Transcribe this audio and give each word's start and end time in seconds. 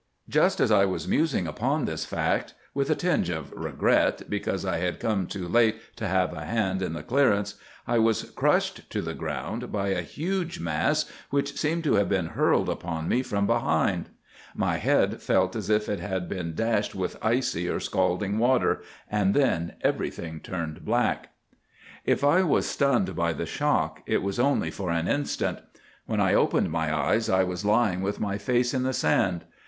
"'Just 0.27 0.59
as 0.59 0.71
I 0.71 0.83
was 0.83 1.07
musing 1.07 1.45
upon 1.45 1.85
this 1.85 2.05
fact, 2.05 2.55
with 2.73 2.89
a 2.89 2.95
tinge 2.95 3.29
of 3.29 3.51
regret 3.51 4.23
because 4.27 4.65
I 4.65 4.77
had 4.79 4.99
come 4.99 5.27
too 5.27 5.47
late 5.47 5.79
to 5.97 6.07
have 6.07 6.33
a 6.33 6.43
hand 6.43 6.81
in 6.81 6.93
the 6.93 7.03
clearance, 7.03 7.53
I 7.85 7.99
was 7.99 8.23
crushed 8.31 8.89
to 8.89 9.03
the 9.03 9.13
ground 9.13 9.71
by 9.71 9.89
a 9.89 10.01
huge 10.01 10.59
mass 10.59 11.05
which 11.29 11.55
seemed 11.55 11.83
to 11.83 11.93
have 11.97 12.09
been 12.09 12.29
hurled 12.29 12.67
upon 12.67 13.07
me 13.07 13.21
from 13.21 13.45
behind. 13.45 14.09
My 14.55 14.77
head 14.77 15.21
felt 15.21 15.55
as 15.55 15.69
if 15.69 15.87
it 15.87 15.99
had 15.99 16.27
been 16.27 16.55
dashed 16.55 16.95
with 16.95 17.19
icy 17.23 17.69
or 17.69 17.79
scalding 17.79 18.39
water, 18.39 18.81
and 19.07 19.35
then 19.35 19.75
everything 19.81 20.39
turned 20.39 20.83
black. 20.83 21.29
"'If 22.05 22.23
I 22.23 22.41
was 22.41 22.65
stunned 22.65 23.15
by 23.15 23.33
the 23.33 23.45
shock, 23.45 24.01
it 24.07 24.23
was 24.23 24.39
only 24.39 24.71
for 24.71 24.89
an 24.89 25.07
instant. 25.07 25.59
When 26.07 26.19
I 26.19 26.33
opened 26.33 26.71
my 26.71 26.91
eyes 26.91 27.29
I 27.29 27.43
was 27.43 27.63
lying 27.63 28.01
with 28.01 28.19
my 28.19 28.39
face 28.39 28.73
in 28.73 28.81
the 28.81 28.93
sand. 28.93 29.45